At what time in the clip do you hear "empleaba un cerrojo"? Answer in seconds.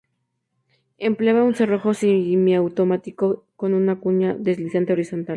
0.97-1.93